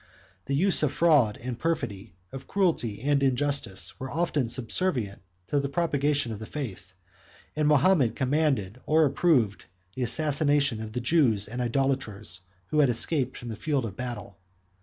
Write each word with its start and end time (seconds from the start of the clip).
The 0.45 0.55
use 0.55 0.81
of 0.81 0.91
fraud 0.91 1.37
and 1.37 1.59
perfidy, 1.59 2.15
of 2.31 2.47
cruelty 2.47 3.01
and 3.01 3.21
injustice, 3.21 3.99
were 3.99 4.09
often 4.09 4.49
subservient 4.49 5.21
to 5.49 5.59
the 5.59 5.69
propagation 5.69 6.31
of 6.31 6.39
the 6.39 6.47
faith; 6.47 6.93
and 7.55 7.67
Mahomet 7.67 8.15
commanded 8.15 8.81
or 8.87 9.05
approved 9.05 9.65
the 9.93 10.01
assassination 10.01 10.81
of 10.81 10.93
the 10.93 11.01
Jews 11.01 11.47
and 11.47 11.61
idolaters 11.61 12.39
who 12.69 12.79
had 12.79 12.89
escaped 12.89 13.37
from 13.37 13.49
the 13.49 13.55
field 13.55 13.85
of 13.85 13.95
battle. 13.95 14.39